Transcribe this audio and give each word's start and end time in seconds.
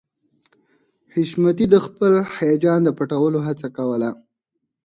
حشمتي 1.13 1.65
د 1.73 1.75
خپل 1.85 2.11
هيجان 2.37 2.79
د 2.83 2.89
پټولو 2.97 3.39
هڅه 3.47 3.67
کوله 3.77 4.09